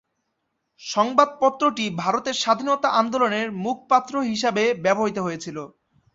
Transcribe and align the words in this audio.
সংবাদপত্রটি 0.81 1.85
ভারতের 2.01 2.35
স্বাধীনতা 2.43 2.89
আন্দোলনের 3.01 3.47
মুখপাত্র 3.63 4.13
হিসাবে 4.29 4.63
ব্যবহৃত 4.83 5.17
হয়েছিল। 5.19 5.57